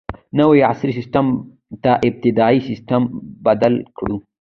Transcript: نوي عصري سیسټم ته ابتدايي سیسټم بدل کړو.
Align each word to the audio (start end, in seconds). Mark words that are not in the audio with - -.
نوي 0.39 0.59
عصري 0.69 0.91
سیسټم 0.99 1.25
ته 1.83 1.91
ابتدايي 2.07 2.59
سیسټم 2.69 3.01
بدل 3.45 3.73
کړو. 3.97 4.17